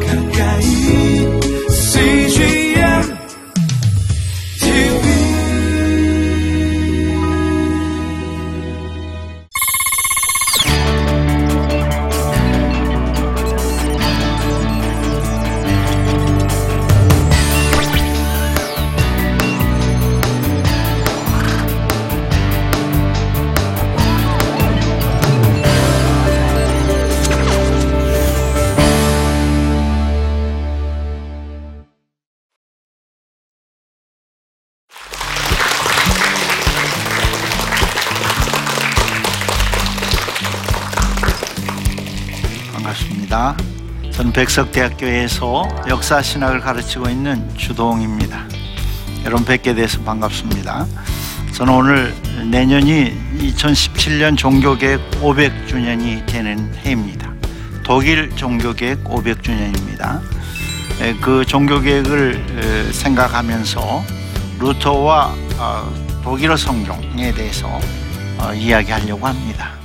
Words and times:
가까 0.00 0.21
백석대학교에서 44.42 45.68
역사신학을 45.88 46.60
가르치고 46.60 47.08
있는 47.08 47.48
주동입니다. 47.56 48.44
여러분 49.24 49.44
뵙게 49.44 49.72
돼서 49.72 50.02
반갑습니다. 50.02 50.86
저는 51.54 51.72
오늘 51.72 52.14
내년이 52.50 53.14
2017년 53.38 54.36
종교개혁 54.36 55.12
500주년이 55.20 56.26
되는 56.26 56.74
해입니다. 56.74 57.32
독일 57.84 58.34
종교개혁 58.34 59.04
500주년입니다. 59.04 60.20
그 61.20 61.44
종교개혁을 61.46 62.88
에, 62.88 62.92
생각하면서 62.92 64.02
루터와 64.58 65.34
어, 65.58 66.20
독일어 66.24 66.56
성경에 66.56 67.32
대해서 67.32 67.68
어, 68.38 68.52
이야기하려고 68.52 69.24
합니다. 69.24 69.81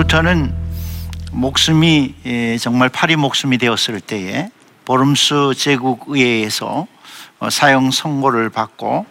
루터는 0.00 0.54
목숨이 1.30 2.14
예, 2.24 2.56
정말 2.56 2.88
파리 2.88 3.16
목숨이 3.16 3.58
되었을 3.58 4.00
때에 4.00 4.48
보름스 4.86 5.52
제국 5.58 6.04
의회에서 6.06 6.86
어, 7.38 7.50
사형 7.50 7.90
선고를 7.90 8.48
받고 8.48 9.04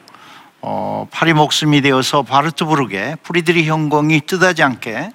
어, 0.62 1.08
파리 1.12 1.34
목숨이 1.34 1.82
되어서 1.82 2.24
바르트부르크에 2.24 3.18
프리드리히 3.22 3.66
현공이 3.66 4.22
뜻하지 4.22 4.64
않게 4.64 5.12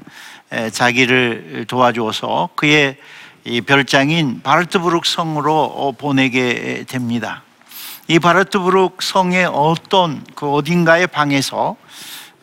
에, 0.53 0.71
자기를 0.71 1.65
도와주어서 1.67 2.51
그의 2.55 2.97
이 3.43 3.61
별장인 3.61 4.43
바르트부르크 4.43 5.09
성으로 5.09 5.61
어, 5.61 5.91
보내게 5.91 6.85
됩니다. 6.87 7.43
이 8.06 8.21
바르트부르크 8.21 9.05
성의 9.05 9.47
어떤 9.47 10.23
그 10.37 10.53
어딘가의 10.53 11.09
방에서 11.09 11.75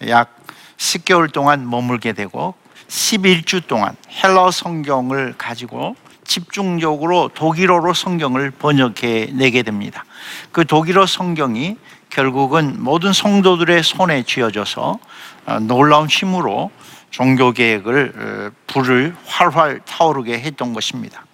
약 0.09 0.35
10개월 0.75 1.31
동안 1.31 1.69
머물게 1.69 2.11
되고 2.11 2.59
11주 2.91 3.67
동안 3.67 3.95
헬러 4.21 4.51
성경을 4.51 5.35
가지고 5.37 5.95
집중적으로 6.25 7.29
독일어로 7.33 7.93
성경을 7.93 8.51
번역해 8.51 9.31
내게 9.33 9.63
됩니다. 9.63 10.03
그 10.51 10.65
독일어 10.65 11.05
성경이 11.05 11.77
결국은 12.09 12.83
모든 12.83 13.13
성도들의 13.13 13.81
손에 13.83 14.23
쥐어져서 14.23 14.99
어, 15.45 15.59
놀라운 15.59 16.07
힘으로 16.07 16.69
종교 17.09 17.53
개혁을 17.53 18.13
어, 18.13 18.51
불을 18.67 19.15
활활 19.25 19.79
타오르게 19.85 20.39
했던 20.41 20.73
것입니다. 20.73 21.25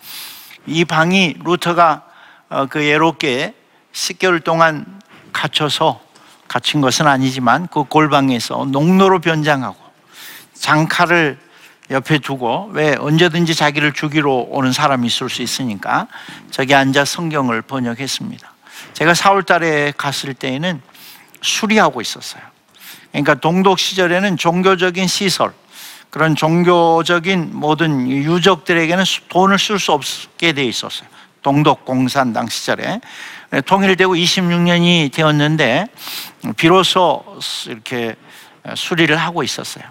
이 0.68 0.86
방이 0.86 1.38
루터가 1.44 2.04
어, 2.50 2.66
그 2.68 2.86
예롭게 2.86 3.56
10개월 3.94 4.44
동안 4.44 4.86
갇혀서 5.34 6.02
갇힌 6.48 6.82
것은 6.82 7.08
아니지만 7.08 7.68
그 7.68 7.84
골방에서 7.84 8.66
농로로 8.66 9.20
변장하고 9.20 9.76
장칼을 10.54 11.47
옆에 11.90 12.20
두고 12.20 12.70
왜 12.74 12.96
언제든지 12.98 13.56
자기를 13.56 13.94
죽이러 13.94 14.30
오는 14.32 14.72
사람이 14.72 15.08
있을 15.08 15.30
수 15.30 15.42
있으니까 15.42 16.08
저기 16.52 16.76
앉아 16.76 17.06
성경을 17.06 17.62
번역했습니다. 17.62 18.54
제가 18.94 19.14
4월 19.14 19.46
달에 19.46 19.94
갔을 19.98 20.34
때에는 20.34 20.82
수리하고 21.42 22.02
있었어요. 22.02 22.42
그러니까 23.12 23.36
동독 23.36 23.80
시절에는 23.80 24.38
종교적인 24.38 25.08
시설, 25.08 25.54
그런 26.10 26.36
종교적인 26.36 27.52
모든 27.54 28.10
유적들에게는 28.10 29.04
돈을 29.30 29.58
쓸 29.60 29.80
수 29.80 29.94
없게 29.94 30.54
돼 30.54 30.64
있었어요. 30.66 31.08
동독 31.42 31.86
공산당 31.86 32.48
시절에 32.48 33.00
통일되고 33.66 34.16
26년이 34.16 35.14
되었는데 35.14 35.88
비로소 36.58 37.24
이렇게 37.68 38.16
수리를 38.76 39.16
하고 39.16 39.44
있었어요. 39.44 39.86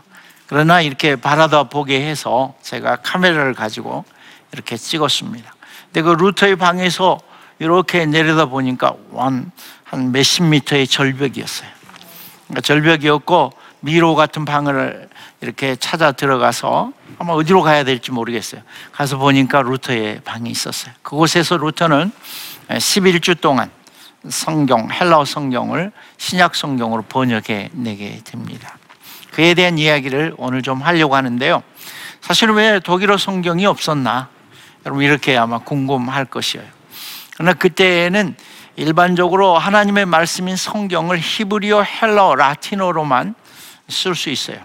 그러나 0.46 0.80
이렇게 0.80 1.16
바라다 1.16 1.64
보게 1.64 2.00
해서 2.06 2.54
제가 2.62 2.96
카메라를 2.96 3.54
가지고 3.54 4.04
이렇게 4.52 4.76
찍었습니다. 4.76 5.54
근데 5.86 6.02
그 6.02 6.10
루터의 6.10 6.56
방에서 6.56 7.18
이렇게 7.58 8.06
내려다 8.06 8.46
보니까 8.46 8.94
한, 9.14 9.50
한 9.84 10.12
몇십 10.12 10.44
미터의 10.44 10.86
절벽이었어요. 10.86 11.68
그러니까 12.46 12.60
절벽이었고 12.60 13.52
미로 13.80 14.14
같은 14.14 14.44
방을 14.44 15.08
이렇게 15.40 15.76
찾아 15.76 16.12
들어가서 16.12 16.92
아마 17.18 17.32
어디로 17.32 17.62
가야 17.62 17.84
될지 17.84 18.10
모르겠어요. 18.10 18.62
가서 18.92 19.16
보니까 19.18 19.62
루터의 19.62 20.20
방이 20.24 20.50
있었어요. 20.50 20.92
그곳에서 21.02 21.56
루터는 21.56 22.10
11주 22.68 23.40
동안 23.40 23.70
성경, 24.28 24.90
헬라어 24.90 25.24
성경을 25.24 25.92
신약 26.18 26.56
성경으로 26.56 27.02
번역해 27.02 27.70
내게 27.72 28.20
됩니다. 28.24 28.76
그에 29.36 29.52
대한 29.52 29.76
이야기를 29.76 30.32
오늘 30.38 30.62
좀 30.62 30.80
하려고 30.80 31.14
하는데요. 31.14 31.62
사실 32.22 32.48
왜 32.52 32.80
독일어 32.80 33.18
성경이 33.18 33.66
없었나? 33.66 34.30
여러분 34.86 35.04
이렇게 35.04 35.36
아마 35.36 35.58
궁금할 35.58 36.24
것이에요. 36.24 36.64
그러나 37.34 37.52
그때는 37.52 38.34
일반적으로 38.76 39.58
하나님의 39.58 40.06
말씀인 40.06 40.56
성경을 40.56 41.18
히브리어, 41.18 41.82
헬라어, 41.82 42.34
라틴어로만 42.34 43.34
쓸 43.90 44.14
수 44.14 44.30
있어요. 44.30 44.56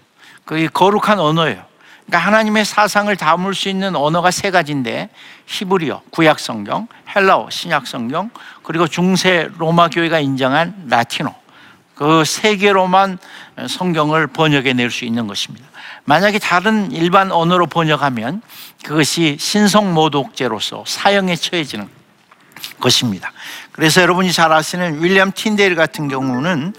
그게 0.45 0.69
거룩한 0.69 1.19
언어예요. 1.19 1.65
그러니까 2.05 2.27
하나님의 2.27 2.63
사상을 2.63 3.13
담을 3.17 3.53
수 3.53 3.67
있는 3.67 3.97
언어가 3.97 4.31
세 4.31 4.51
가지인데 4.51 5.09
히브리어, 5.47 6.03
구약 6.11 6.39
성경, 6.39 6.87
헬라어, 7.13 7.49
신약 7.49 7.87
성경, 7.87 8.29
그리고 8.63 8.87
중세 8.87 9.49
로마 9.57 9.89
교회가 9.89 10.21
인정한 10.21 10.85
라틴어. 10.87 11.40
그 12.01 12.23
세 12.25 12.55
개로만 12.55 13.19
성경을 13.69 14.25
번역해 14.25 14.73
낼 14.73 14.89
수 14.89 15.05
있는 15.05 15.27
것입니다. 15.27 15.67
만약에 16.05 16.39
다른 16.39 16.91
일반 16.91 17.31
언어로 17.31 17.67
번역하면 17.67 18.41
그것이 18.83 19.37
신성 19.39 19.93
모독죄로서 19.93 20.83
사형에 20.87 21.35
처해지는 21.35 21.87
것입니다. 22.79 23.31
그래서 23.71 24.01
여러분이 24.01 24.31
잘 24.33 24.51
아시는 24.51 25.03
윌리엄 25.03 25.31
틴데일 25.31 25.75
같은 25.75 26.07
경우는 26.07 26.73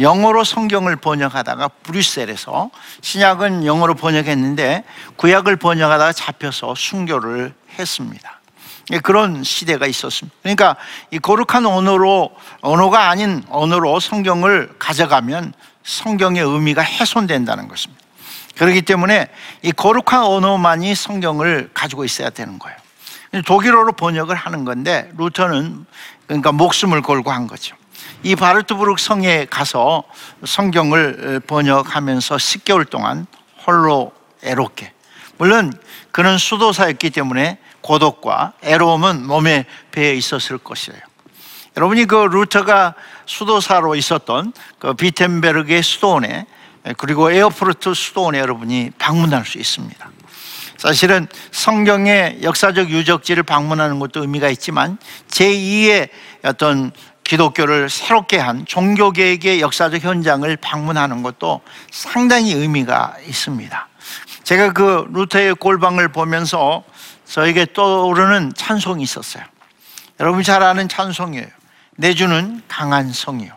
영어로 0.00 0.42
성경을 0.42 0.96
번역하다가 0.96 1.68
브뤼셀에서 1.84 2.70
신약은 3.02 3.66
영어로 3.66 3.94
번역했는데 3.94 4.82
구약을 5.14 5.56
번역하다가 5.56 6.12
잡혀서 6.12 6.74
순교를 6.74 7.54
했습니다. 7.78 8.35
예, 8.92 8.98
그런 9.00 9.42
시대가 9.42 9.86
있었습니다. 9.86 10.36
그러니까 10.42 10.76
이 11.10 11.18
거룩한 11.18 11.66
언어로 11.66 12.30
언어가 12.60 13.08
아닌 13.08 13.42
언어로 13.48 13.98
성경을 13.98 14.74
가져가면 14.78 15.52
성경의 15.82 16.42
의미가 16.42 16.82
훼손된다는 16.82 17.68
것입니다. 17.68 18.04
그렇기 18.56 18.82
때문에 18.82 19.28
이 19.62 19.72
거룩한 19.72 20.22
언어만이 20.22 20.94
성경을 20.94 21.70
가지고 21.74 22.04
있어야 22.04 22.30
되는 22.30 22.58
거예요. 22.58 22.76
독일어로 23.44 23.92
번역을 23.92 24.34
하는 24.34 24.64
건데 24.64 25.10
루터는 25.16 25.84
그러니까 26.26 26.52
목숨을 26.52 27.02
걸고 27.02 27.30
한 27.30 27.46
거죠. 27.46 27.76
이 28.22 28.34
바르트부르크 28.34 29.02
성에 29.02 29.46
가서 29.46 30.04
성경을 30.44 31.40
번역하면서 31.46 32.36
10개월 32.36 32.88
동안 32.88 33.26
홀로 33.66 34.12
외롭게 34.42 34.92
물론 35.38 35.72
그는 36.12 36.38
수도사였기 36.38 37.10
때문에 37.10 37.58
고독과 37.86 38.54
외로움은 38.62 39.26
몸에 39.26 39.64
배어 39.92 40.12
있었을 40.12 40.58
것이에요. 40.58 40.98
여러분이 41.76 42.06
그 42.06 42.16
루터가 42.16 42.94
수도사로 43.26 43.94
있었던 43.94 44.52
그 44.78 44.94
비텐베르크의 44.94 45.82
수도원에 45.82 46.46
그리고 46.96 47.30
에어푸르트 47.30 47.94
수도원에 47.94 48.40
여러분이 48.40 48.90
방문할 48.98 49.44
수 49.44 49.58
있습니다. 49.58 50.10
사실은 50.78 51.26
성경의 51.52 52.40
역사적 52.42 52.90
유적지를 52.90 53.42
방문하는 53.44 53.98
것도 53.98 54.20
의미가 54.22 54.48
있지만 54.50 54.98
제2의 55.28 56.08
어떤 56.44 56.90
기독교를 57.24 57.88
새롭게 57.88 58.38
한 58.38 58.66
종교개혁의 58.66 59.60
역사적 59.60 60.02
현장을 60.02 60.56
방문하는 60.56 61.22
것도 61.22 61.60
상당히 61.90 62.52
의미가 62.52 63.16
있습니다. 63.26 63.88
제가 64.44 64.72
그 64.72 65.08
루터의 65.12 65.56
골방을 65.56 66.08
보면서 66.08 66.84
저에게 67.28 67.66
떠오르는 67.72 68.52
찬송이 68.56 69.02
있었어요. 69.02 69.44
여러분 70.20 70.42
잘 70.42 70.62
아는 70.62 70.88
찬송이에요. 70.88 71.46
내 71.96 72.14
주는 72.14 72.62
강한 72.68 73.12
성이요. 73.12 73.52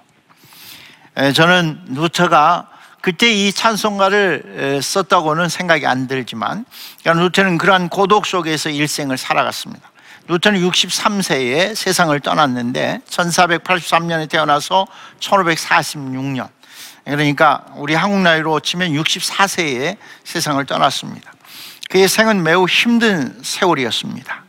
저는 1.36 1.82
루터가 1.90 2.70
그때 3.02 3.32
이 3.32 3.54
찬송가를 3.54 4.82
썼다고는 4.82 5.50
생각이 5.50 5.86
안 5.86 6.08
들지만 6.08 6.66
그러니까 7.02 7.24
루터는 7.24 7.58
그러한 7.58 7.90
고독 7.90 8.26
속에서 8.26 8.70
일생을 8.70 9.18
살아갔습니다. 9.18 9.90
루터는 10.28 10.62
63세에 10.62 11.76
세상을 11.76 12.20
떠났는데 12.20 13.00
1483년에 13.10 14.30
태어나서 14.30 14.86
1546년 15.20 16.50
그러니까 17.06 17.66
우리 17.76 17.96
한국 17.96 18.20
나이로 18.20 18.60
치면 18.60 18.92
64세에 18.92 19.98
세상을 20.24 20.64
떠났습니다. 20.66 21.32
그의 21.90 22.08
생은 22.08 22.44
매우 22.44 22.68
힘든 22.68 23.36
세월이었습니다. 23.42 24.44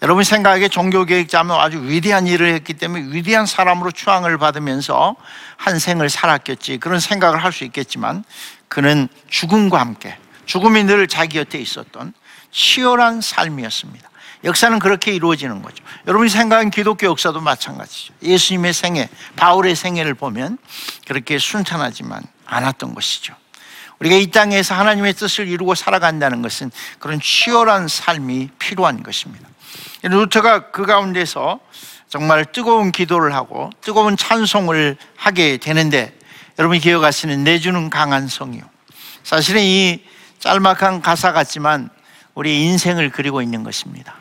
여러분 0.00 0.24
생각에 0.24 0.68
종교개혁자면 0.68 1.60
아주 1.60 1.82
위대한 1.82 2.26
일을 2.26 2.52
했기 2.54 2.72
때문에 2.72 3.04
위대한 3.10 3.44
사람으로 3.46 3.92
추앙을 3.92 4.38
받으면서 4.38 5.14
한 5.56 5.78
생을 5.78 6.08
살았겠지 6.08 6.78
그런 6.78 6.98
생각을 6.98 7.44
할 7.44 7.52
수 7.52 7.64
있겠지만 7.64 8.24
그는 8.68 9.06
죽음과 9.28 9.78
함께 9.78 10.16
죽음이 10.46 10.84
늘 10.84 11.06
자기 11.06 11.38
곁에 11.38 11.58
있었던 11.60 12.14
치열한 12.50 13.20
삶이었습니다. 13.20 14.10
역사는 14.44 14.78
그렇게 14.78 15.12
이루어지는 15.12 15.60
거죠. 15.60 15.84
여러분이 16.06 16.30
생각하는 16.30 16.70
기독교 16.70 17.06
역사도 17.06 17.40
마찬가지죠. 17.42 18.14
예수님의 18.22 18.72
생애, 18.72 19.08
바울의 19.36 19.76
생애를 19.76 20.14
보면 20.14 20.56
그렇게 21.06 21.38
순탄하지만 21.38 22.22
않았던 22.46 22.94
것이죠. 22.94 23.34
우리가 24.02 24.16
이 24.16 24.26
땅에서 24.32 24.74
하나님의 24.74 25.14
뜻을 25.14 25.46
이루고 25.46 25.76
살아간다는 25.76 26.42
것은 26.42 26.72
그런 26.98 27.20
치열한 27.20 27.86
삶이 27.86 28.48
필요한 28.58 29.04
것입니다. 29.04 29.48
루터가 30.02 30.72
그 30.72 30.84
가운데서 30.84 31.60
정말 32.08 32.44
뜨거운 32.44 32.90
기도를 32.90 33.32
하고 33.32 33.70
뜨거운 33.80 34.16
찬송을 34.16 34.96
하게 35.16 35.56
되는데 35.58 36.18
여러분이 36.58 36.80
기억하시는 36.80 37.44
내주는 37.44 37.90
강한 37.90 38.26
성이요. 38.26 38.62
사실은 39.22 39.62
이 39.62 40.02
짤막한 40.40 41.00
가사 41.00 41.32
같지만 41.32 41.88
우리 42.34 42.64
인생을 42.64 43.10
그리고 43.10 43.40
있는 43.40 43.62
것입니다. 43.62 44.16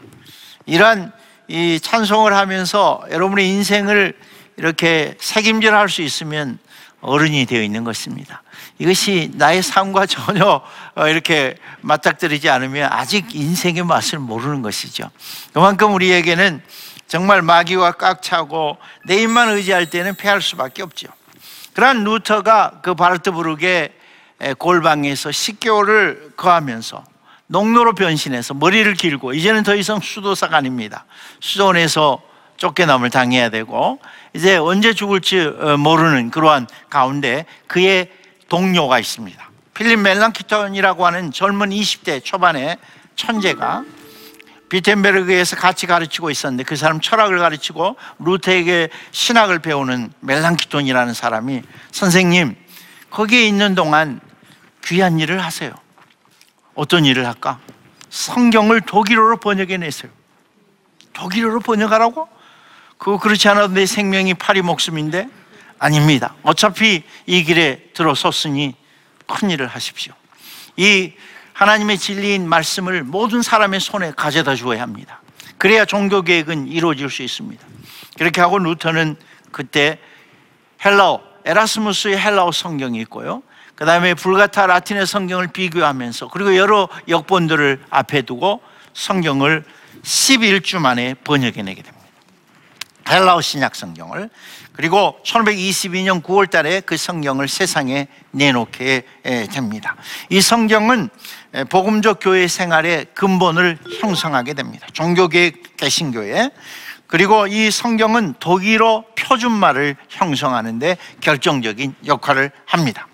이러한 0.67 1.11
이 1.47 1.79
찬송을 1.81 2.35
하면서 2.35 3.03
여러분의 3.09 3.49
인생을 3.49 4.13
이렇게 4.57 5.15
책임질 5.19 5.73
수 5.89 6.03
있으면 6.03 6.59
어른이 7.01 7.45
되어 7.45 7.61
있는 7.61 7.83
것입니다. 7.83 8.43
이것이 8.77 9.31
나의 9.35 9.61
삶과 9.61 10.05
전혀 10.05 10.61
어, 10.95 11.07
이렇게 11.07 11.55
맞닥뜨리지 11.81 12.49
않으면 12.49 12.89
아직 12.91 13.35
인생의 13.35 13.83
맛을 13.83 14.19
모르는 14.19 14.61
것이죠. 14.61 15.09
그만큼 15.53 15.93
우리에게는 15.93 16.61
정말 17.07 17.41
마귀와 17.41 17.93
꽉 17.93 18.21
차고 18.21 18.77
내 19.05 19.21
입만 19.21 19.49
의지할 19.49 19.89
때는 19.89 20.15
패할 20.15 20.41
수밖에 20.41 20.83
없죠. 20.83 21.07
그러한 21.73 22.03
루터가 22.03 22.79
그 22.81 22.95
바르트부르크의 22.95 23.91
골방에서 24.57 25.29
10개월을 25.29 26.35
거하면서 26.37 27.03
농로로 27.47 27.95
변신해서 27.95 28.53
머리를 28.53 28.93
길고 28.93 29.33
이제는 29.33 29.63
더 29.63 29.75
이상 29.75 29.99
수도사가 29.99 30.57
아닙니다. 30.57 31.05
수도원에서 31.41 32.21
쫓겨남을 32.55 33.09
당해야 33.09 33.49
되고 33.49 33.99
이제 34.33 34.57
언제 34.57 34.93
죽을지 34.93 35.39
어, 35.39 35.77
모르는 35.77 36.31
그러한 36.31 36.67
가운데 36.89 37.45
그의 37.67 38.09
동료가 38.49 38.99
있습니다. 38.99 39.49
필립 39.73 39.99
멜랑키톤이라고 39.99 41.05
하는 41.05 41.31
젊은 41.31 41.69
20대 41.69 42.23
초반의 42.23 42.77
천재가 43.15 43.83
비텐베르그에서 44.69 45.57
같이 45.57 45.85
가르치고 45.85 46.29
있었는데 46.29 46.63
그 46.63 46.77
사람 46.77 47.01
철학을 47.01 47.39
가르치고 47.39 47.97
루테에게 48.19 48.89
신학을 49.11 49.59
배우는 49.59 50.13
멜랑키톤이라는 50.21 51.13
사람이 51.13 51.61
선생님 51.91 52.55
거기에 53.09 53.45
있는 53.45 53.75
동안 53.75 54.21
귀한 54.85 55.19
일을 55.19 55.43
하세요. 55.43 55.73
어떤 56.73 57.03
일을 57.03 57.27
할까? 57.27 57.59
성경을 58.09 58.81
독일어로 58.81 59.37
번역해 59.37 59.77
내세요. 59.77 60.11
독일어로 61.13 61.59
번역하라고? 61.59 62.29
그거 63.01 63.17
그렇지 63.17 63.49
않아도 63.49 63.73
내 63.73 63.87
생명이 63.87 64.35
파리 64.35 64.61
목숨인데 64.61 65.27
아닙니다. 65.79 66.35
어차피 66.43 67.01
이 67.25 67.43
길에 67.43 67.89
들어섰으니 67.95 68.75
큰 69.25 69.49
일을 69.49 69.65
하십시오. 69.65 70.13
이 70.77 71.11
하나님의 71.53 71.97
진리인 71.97 72.47
말씀을 72.47 73.01
모든 73.01 73.41
사람의 73.41 73.79
손에 73.79 74.11
가져다 74.15 74.53
주어야 74.53 74.83
합니다. 74.83 75.19
그래야 75.57 75.83
종교 75.83 76.21
계획은 76.21 76.67
이루어질 76.67 77.09
수 77.09 77.23
있습니다. 77.23 77.65
그렇게 78.19 78.39
하고 78.39 78.59
루터는 78.59 79.15
그때 79.51 79.97
헬라어 80.85 81.23
에라스무스의 81.43 82.19
헬라어 82.19 82.51
성경이 82.51 82.99
있고요. 83.01 83.41
그 83.73 83.83
다음에 83.83 84.13
불가타 84.13 84.67
라틴의 84.67 85.07
성경을 85.07 85.47
비교하면서 85.47 86.27
그리고 86.27 86.55
여러 86.55 86.87
역본들을 87.07 87.83
앞에 87.89 88.21
두고 88.21 88.61
성경을 88.93 89.65
11주 90.03 90.77
만에 90.77 91.15
번역해내게 91.15 91.81
됩니다. 91.81 92.00
헬라어 93.11 93.41
신약 93.41 93.75
성경을 93.75 94.29
그리고 94.73 95.19
1522년 95.25 96.23
9월 96.23 96.49
달에 96.49 96.79
그 96.79 96.95
성경을 96.95 97.47
세상에 97.47 98.07
내놓게 98.31 99.03
됩니다. 99.51 99.95
이 100.29 100.41
성경은 100.41 101.09
복음적 101.69 102.19
교회 102.21 102.47
생활의 102.47 103.07
근본을 103.13 103.77
형성하게 103.99 104.53
됩니다. 104.53 104.87
종교계획 104.93 105.77
개신교회 105.77 106.51
그리고 107.07 107.45
이 107.45 107.69
성경은 107.69 108.35
독일어 108.39 109.03
표준말을 109.17 109.97
형성하는데 110.09 110.95
결정적인 111.19 111.95
역할을 112.05 112.51
합니다. 112.65 113.07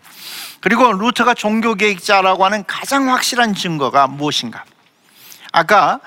그리고 0.61 0.93
루터가 0.93 1.33
종교계획자라고 1.33 2.45
하는 2.45 2.63
가장 2.67 3.09
확실한 3.09 3.55
증거가 3.55 4.05
무엇인가? 4.05 4.63
아까 5.51 5.93
아, 5.93 5.99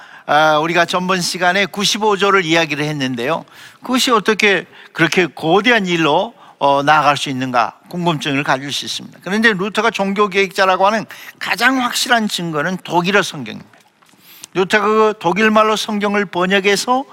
우리가 0.60 0.84
전번 0.84 1.20
시간에 1.20 1.66
95조를 1.66 2.44
이야기를 2.44 2.84
했는데요. 2.84 3.44
그것이 3.82 4.12
어떻게 4.12 4.64
그렇게 4.92 5.26
거대한 5.26 5.86
일로 5.86 6.34
어, 6.60 6.82
나아갈 6.82 7.16
수 7.16 7.30
있는가 7.30 7.80
궁금증을 7.88 8.44
가질 8.44 8.70
수 8.70 8.84
있습니다. 8.84 9.18
그런데 9.24 9.52
루터가 9.52 9.90
종교계획자라고 9.90 10.86
하는 10.86 11.04
가장 11.38 11.82
확실한 11.82 12.28
증거는 12.28 12.76
독일어 12.84 13.22
성경입니다. 13.22 13.68
루터가 14.54 14.86
그 14.86 15.14
독일말로 15.18 15.74
성경을 15.74 16.26
번역해서 16.26 17.04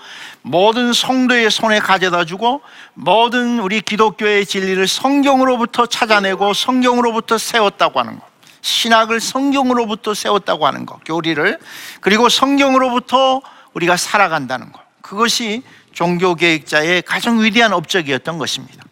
모든 0.42 0.94
성도의 0.94 1.50
손에 1.50 1.80
가져다 1.80 2.26
주고 2.26 2.62
모든 2.94 3.60
우리 3.60 3.82
기독교의 3.82 4.46
진리를 4.46 4.88
성경으로부터 4.88 5.86
찾아내고 5.86 6.54
성경으로부터 6.54 7.38
세웠다고 7.38 8.00
하는 8.00 8.20
것. 8.20 8.37
신학을 8.68 9.22
성경으로부터 9.22 10.14
세웠다고 10.14 10.68
하는 10.68 10.86
것, 10.86 11.02
교리를 11.06 11.58
그리고 12.02 12.28
성경으로부터 12.28 13.42
우리가 13.74 13.96
살아간다는 13.96 14.72
것. 14.74 14.82
그것이 15.02 15.64
종교개혁자의 15.94 17.02
가장 17.04 17.42
위대한 17.42 17.72
업적이었던 17.72 18.38
것입니다. 18.38 18.84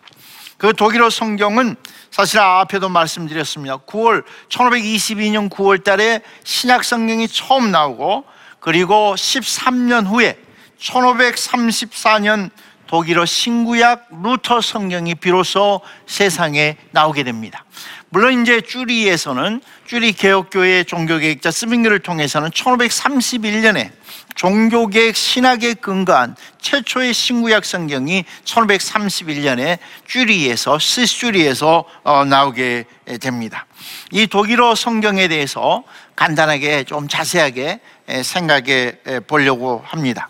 그 0.57 0.73
독일어 0.73 1.09
성경은 1.09 1.75
사실 2.09 2.39
앞에도 2.39 2.87
말씀드렸습니다. 2.87 3.77
9월 3.79 4.23
1522년 4.47 5.49
9월 5.49 5.83
달에 5.83 6.21
신약 6.45 6.85
성경이 6.85 7.27
처음 7.27 7.71
나오고 7.71 8.23
그리고 8.61 9.13
13년 9.15 10.07
후에 10.07 10.39
1534년 10.79 12.49
독일어 12.87 13.25
신구약 13.25 14.07
루터 14.23 14.61
성경이 14.61 15.15
비로소 15.15 15.81
세상에 16.05 16.77
나오게 16.91 17.23
됩니다. 17.23 17.65
물론 18.09 18.41
이제 18.41 18.61
쭈리에서는 18.61 19.61
쭈리 19.87 20.13
개혁교회 20.13 20.83
종교개혁자 20.83 21.51
스밍글을 21.51 21.99
통해서는 21.99 22.49
1531년에 22.51 23.91
종교개혁 24.35 25.15
신학에 25.15 25.73
근거한 25.73 26.35
최초의 26.61 27.13
신구약 27.13 27.65
성경이 27.65 28.23
1531년에 28.43 29.79
쭈리에서 30.05 30.77
스쭈리에서 30.79 31.85
어, 32.03 32.23
나오게 32.23 32.85
됩니다. 33.19 33.65
이 34.11 34.27
독일어 34.27 34.75
성경에 34.75 35.27
대해서 35.27 35.83
간단하게 36.15 36.83
좀 36.83 37.07
자세하게 37.07 37.79
생각해 38.23 38.93
보려고 39.27 39.83
합니다. 39.85 40.29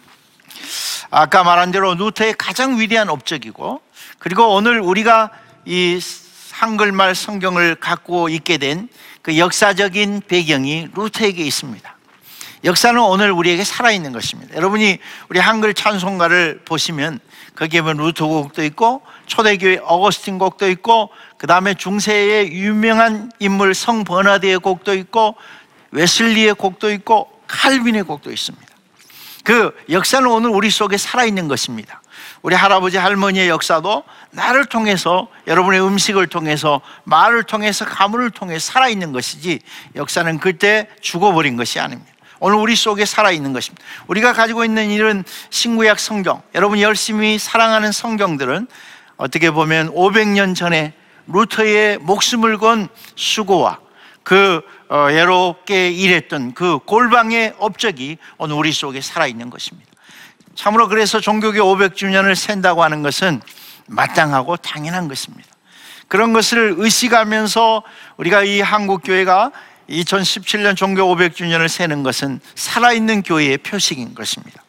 아까 1.10 1.44
말한 1.44 1.72
대로 1.72 1.96
루터의 1.96 2.36
가장 2.38 2.80
위대한 2.80 3.10
업적이고 3.10 3.82
그리고 4.20 4.54
오늘 4.54 4.80
우리가 4.80 5.32
이 5.66 6.00
한글말 6.52 7.16
성경을 7.16 7.76
갖고 7.76 8.30
있게 8.30 8.58
된 8.58 8.88
그 9.26 9.40
역사적인 9.40 10.22
배경이 10.28 10.90
루터에게 10.94 11.44
있습니다. 11.44 11.96
역사는 12.64 13.02
오늘 13.02 13.32
우리에게 13.32 13.64
살아있는 13.64 14.12
것입니다. 14.12 14.54
여러분이 14.54 15.00
우리 15.30 15.40
한글 15.40 15.74
찬송가를 15.74 16.62
보시면 16.64 17.20
거기에 17.56 17.82
보면 17.82 17.98
루터 17.98 18.28
곡도 18.28 18.64
있고 18.66 19.02
초대교회 19.26 19.80
어거스틴 19.84 20.38
곡도 20.38 20.70
있고 20.70 21.10
그 21.40 21.48
다음에 21.48 21.74
중세의 21.74 22.54
유명한 22.54 23.32
인물 23.40 23.74
성 23.74 24.04
버나드의 24.04 24.60
곡도 24.60 24.94
있고 24.94 25.34
웨슬리의 25.90 26.54
곡도 26.54 26.92
있고 26.92 27.28
칼빈의 27.48 28.04
곡도 28.04 28.32
있습니다. 28.32 28.75
그 29.46 29.72
역사는 29.92 30.28
오늘 30.28 30.50
우리 30.50 30.72
속에 30.72 30.98
살아있는 30.98 31.48
것입니다. 31.48 32.02
우리 32.42 32.56
할아버지 32.56 32.98
할머니의 32.98 33.48
역사도 33.48 34.04
나를 34.32 34.66
통해서 34.66 35.28
여러분의 35.46 35.86
음식을 35.86 36.28
통해서 36.28 36.82
말을 37.04 37.44
통해서 37.44 37.86
가문을 37.86 38.32
통해 38.32 38.58
살아있는 38.58 39.14
것이지 39.14 39.60
역사는 39.96 40.40
그때 40.40 40.90
죽어버린 41.00 41.58
것이 41.58 41.80
아닙니다. 41.80 42.12
오늘 42.40 42.58
우리 42.58 42.76
속에 42.76 43.06
살아있는 43.06 43.54
것입니다. 43.54 43.86
우리가 44.08 44.34
가지고 44.34 44.66
있는 44.66 44.90
이런 44.90 45.24
신구약 45.52 46.00
성경, 46.00 46.42
여러분이 46.56 46.82
열심히 46.82 47.38
사랑하는 47.38 47.92
성경들은 47.92 48.68
어떻게 49.18 49.52
보면 49.52 49.94
500년 49.94 50.56
전에 50.56 50.94
루터의 51.28 52.00
목숨을 52.00 52.58
건 52.58 52.90
수고와 53.16 53.78
그 54.24 54.62
어, 54.90 55.08
예롭게 55.12 55.90
일했던 55.90 56.54
그 56.54 56.78
골방의 56.80 57.56
업적이 57.58 58.18
오늘 58.38 58.56
우리 58.56 58.72
속에 58.72 59.02
살아있는 59.02 59.50
것입니다. 59.50 59.90
참으로 60.54 60.88
그래서 60.88 61.20
종교계 61.20 61.60
500주년을 61.60 62.36
센다고 62.36 62.84
하는 62.84 63.02
것은 63.02 63.42
마땅하고 63.88 64.58
당연한 64.58 65.08
것입니다. 65.08 65.50
그런 66.08 66.34
것을 66.34 66.76
의식하면서 66.78 67.82
우리가 68.18 68.44
이 68.44 68.62
한국교회가 68.62 69.52
2017년 69.90 70.76
종교 70.76 71.02
500주년을 71.04 71.68
세는 71.68 72.04
것은 72.04 72.40
살아있는 72.56 73.24
교회의 73.24 73.58
표식인 73.60 74.14
것입니다. 74.16 74.64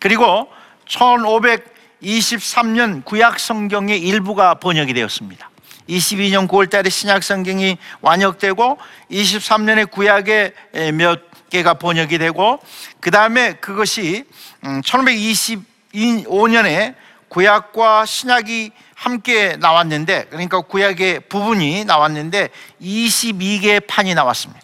그리고 0.00 0.48
1523년 0.88 3.04
구약 3.04 3.40
성경의 3.40 4.00
일부가 4.00 4.54
번역이 4.54 4.94
되었습니다. 4.94 5.50
22년 5.88 6.48
9월 6.48 6.70
달에 6.70 6.90
신약 6.90 7.22
성경이 7.22 7.78
완역되고 8.00 8.78
23년에 9.10 9.90
구약의 9.90 10.52
몇 10.94 11.20
개가 11.50 11.74
번역이 11.74 12.18
되고 12.18 12.60
그 13.00 13.10
다음에 13.10 13.54
그것이 13.54 14.24
1525년에 14.62 16.88
음, 16.88 16.94
구약과 17.28 18.06
신약이 18.06 18.70
함께 18.94 19.56
나왔는데 19.56 20.26
그러니까 20.30 20.60
구약의 20.60 21.20
부분이 21.28 21.84
나왔는데 21.84 22.48
22개의 22.82 23.86
판이 23.86 24.14
나왔습니다. 24.14 24.62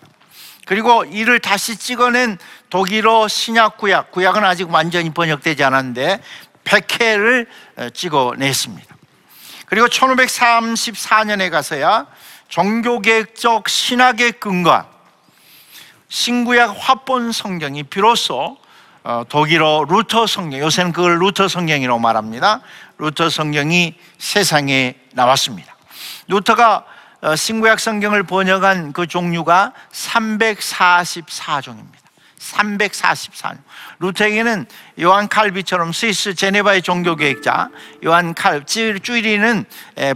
그리고 0.67 1.05
이를 1.05 1.41
다시 1.41 1.77
찍어낸 1.77 2.39
독일어 2.71 3.29
신약 3.29 3.77
구약, 3.77 4.11
구약은 4.11 4.43
아직 4.45 4.71
완전히 4.71 5.13
번역되지 5.13 5.63
않았는데 5.63 6.23
100회를 6.65 7.47
찍어냈습니다. 7.93 8.94
그리고 9.67 9.87
1534년에 9.87 11.51
가서야 11.51 12.07
종교개혁적 12.49 13.69
신학에 13.69 14.33
근거한 14.33 14.87
신구약 16.09 16.77
합본 16.79 17.33
성경이 17.33 17.85
비로소 17.85 18.59
어, 19.03 19.25
독일어 19.29 19.85
루터 19.87 20.27
성경, 20.27 20.61
요새는 20.61 20.93
그걸 20.93 21.19
루터 21.19 21.49
성경이라고 21.49 21.99
말합니다. 21.99 22.63
루터 22.97 23.29
성경이 23.29 23.95
세상에 24.17 24.95
나왔습니다. 25.13 25.77
루터가 26.29 26.87
어, 27.21 27.37
신구약 27.37 27.81
성경을 27.81 28.23
번역한 28.23 28.93
그 28.93 29.07
종류가 29.07 29.73
344종입니다. 29.93 31.94
344년. 32.53 33.59
루테에게는 33.99 34.67
요한 35.01 35.29
칼비처럼 35.29 35.93
스위스 35.93 36.35
제네바의 36.35 36.83
종교계획자 36.83 37.71
요한 38.05 38.35
칼 38.35 38.65
쭈이리는 38.65 39.65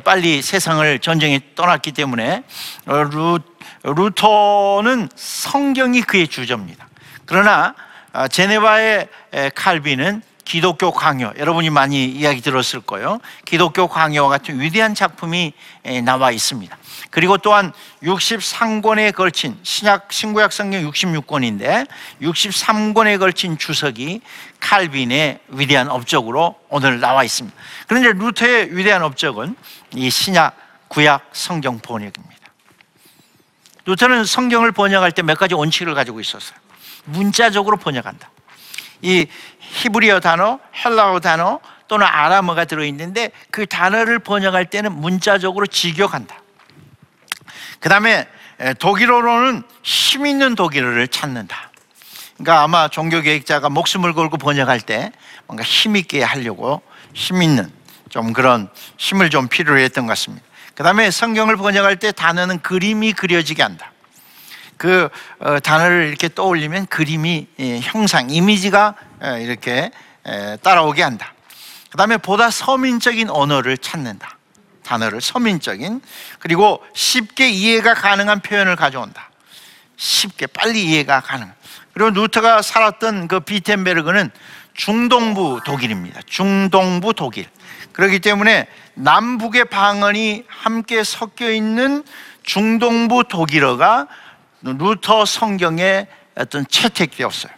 빨리 0.04 0.42
세상을 0.42 0.98
전쟁에 0.98 1.40
떠났기 1.54 1.92
때문에 1.92 2.44
어, 2.86 3.02
루, 3.04 3.38
루터는 3.82 5.08
성경이 5.14 6.02
그의 6.02 6.28
주저입니다. 6.28 6.86
그러나 7.24 7.74
어, 8.12 8.28
제네바의 8.28 9.08
칼비는 9.54 10.22
기독교 10.48 10.90
강요 10.92 11.34
여러분이 11.36 11.68
많이 11.68 12.06
이야기 12.06 12.40
들었을 12.40 12.80
거예요. 12.80 13.20
기독교 13.44 13.86
강요와 13.86 14.30
같은 14.30 14.58
위대한 14.58 14.94
작품이 14.94 15.52
나와 16.04 16.30
있습니다. 16.30 16.74
그리고 17.10 17.36
또한 17.36 17.70
63권에 18.02 19.14
걸친 19.14 19.58
신약 19.62 20.10
신구약 20.10 20.54
성경 20.54 20.90
66권인데 20.90 21.86
63권에 22.22 23.18
걸친 23.18 23.58
주석이 23.58 24.22
칼빈의 24.58 25.40
위대한 25.48 25.90
업적으로 25.90 26.58
오늘 26.70 26.98
나와 26.98 27.24
있습니다. 27.24 27.54
그런데 27.86 28.12
루터의 28.12 28.74
위대한 28.74 29.02
업적은 29.02 29.54
이 29.96 30.08
신약 30.08 30.56
구약 30.88 31.28
성경 31.32 31.78
번역입니다. 31.78 32.48
루터는 33.84 34.24
성경을 34.24 34.72
번역할 34.72 35.12
때 35.12 35.20
몇 35.20 35.38
가지 35.38 35.54
원칙을 35.54 35.94
가지고 35.94 36.20
있었어요. 36.20 36.58
문자적으로 37.04 37.76
번역한다. 37.76 38.30
이 39.00 39.28
히브리어 39.70 40.20
단어, 40.20 40.58
헬라어 40.84 41.20
단어 41.20 41.60
또는 41.86 42.06
아람어가 42.06 42.64
들어있는데 42.64 43.30
그 43.50 43.66
단어를 43.66 44.18
번역할 44.18 44.66
때는 44.66 44.92
문자적으로 44.92 45.66
직역한다. 45.66 46.36
그 47.80 47.88
다음에 47.88 48.28
독일어로는 48.78 49.62
힘 49.82 50.26
있는 50.26 50.54
독일어를 50.54 51.08
찾는다. 51.08 51.70
그러니까 52.34 52.62
아마 52.62 52.88
종교계획자가 52.88 53.68
목숨을 53.68 54.12
걸고 54.14 54.36
번역할 54.36 54.80
때 54.80 55.12
뭔가 55.46 55.64
힘 55.64 55.96
있게 55.96 56.22
하려고 56.22 56.82
힘 57.14 57.42
있는 57.42 57.70
좀 58.08 58.32
그런 58.32 58.68
힘을 58.96 59.30
좀 59.30 59.48
필요로 59.48 59.78
했던 59.80 60.06
것 60.06 60.10
같습니다. 60.10 60.44
그 60.74 60.82
다음에 60.82 61.10
성경을 61.10 61.56
번역할 61.56 61.96
때 61.96 62.12
단어는 62.12 62.60
그림이 62.60 63.12
그려지게 63.12 63.62
한다. 63.62 63.92
그 64.76 65.08
어, 65.40 65.58
단어를 65.58 66.06
이렇게 66.06 66.28
떠올리면 66.28 66.86
그림이 66.86 67.48
예, 67.58 67.80
형상, 67.80 68.30
이미지가 68.30 68.94
예, 68.96 69.07
이렇게 69.40 69.90
예, 70.26 70.58
따라오게 70.62 71.02
한다. 71.02 71.32
그 71.90 71.96
다음에 71.96 72.16
보다 72.18 72.50
서민적인 72.50 73.30
언어를 73.30 73.78
찾는다. 73.78 74.36
단어를 74.84 75.20
서민적인 75.20 76.00
그리고 76.38 76.82
쉽게 76.94 77.48
이해가 77.50 77.94
가능한 77.94 78.40
표현을 78.40 78.76
가져온다. 78.76 79.30
쉽게 79.96 80.46
빨리 80.46 80.84
이해가 80.84 81.20
가능. 81.20 81.50
그리고 81.92 82.10
루터가 82.10 82.62
살았던 82.62 83.28
그 83.28 83.40
비텐베르그는 83.40 84.30
중동부 84.74 85.60
독일입니다. 85.64 86.20
중동부 86.26 87.14
독일. 87.14 87.46
그렇기 87.92 88.20
때문에 88.20 88.68
남북의 88.94 89.64
방언이 89.66 90.44
함께 90.46 91.02
섞여 91.02 91.50
있는 91.50 92.04
중동부 92.44 93.24
독일어가 93.28 94.06
루터 94.62 95.24
성경에 95.24 96.06
어떤 96.36 96.66
채택되었어요. 96.68 97.52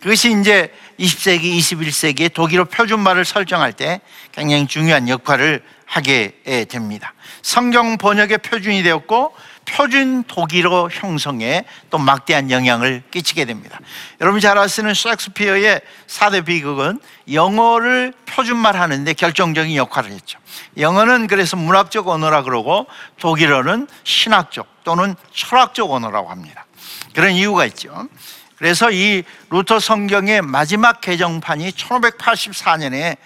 그것이 0.00 0.38
이제 0.40 0.72
20세기, 0.98 1.58
21세기의 1.58 2.32
독일어 2.32 2.64
표준말을 2.64 3.24
설정할 3.24 3.72
때 3.72 4.00
굉장히 4.32 4.66
중요한 4.66 5.08
역할을 5.08 5.62
하게 5.84 6.66
됩니다. 6.68 7.14
성경 7.42 7.96
번역의 7.96 8.38
표준이 8.38 8.82
되었고 8.82 9.34
표준 9.66 10.24
독일어 10.24 10.88
형성에 10.90 11.64
또 11.90 11.98
막대한 11.98 12.50
영향을 12.50 13.02
끼치게 13.10 13.44
됩니다. 13.44 13.78
여러분 14.20 14.40
잘 14.40 14.58
아시는 14.58 14.94
셰익스피어의 14.94 15.80
4대 16.06 16.44
비극은 16.44 17.00
영어를 17.32 18.12
표준말 18.26 18.76
하는데 18.76 19.12
결정적인 19.12 19.76
역할을 19.76 20.10
했죠. 20.10 20.38
영어는 20.76 21.26
그래서 21.26 21.56
문학적 21.56 22.08
언어라 22.08 22.42
그러고 22.42 22.86
독일어는 23.20 23.86
신학적 24.04 24.66
또는 24.84 25.14
철학적 25.32 25.90
언어라고 25.90 26.30
합니다. 26.30 26.66
그런 27.14 27.32
이유가 27.32 27.64
있죠. 27.66 28.08
그래서 28.56 28.90
이 28.90 29.22
루터 29.50 29.78
성경의 29.80 30.40
마지막 30.42 31.00
개정판이 31.00 31.72
1584년에 31.72 33.16